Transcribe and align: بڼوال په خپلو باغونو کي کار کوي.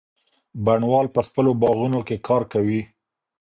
بڼوال 0.65 1.07
په 1.15 1.21
خپلو 1.27 1.51
باغونو 1.61 1.99
کي 2.07 2.15
کار 2.27 2.43
کوي. 2.53 2.81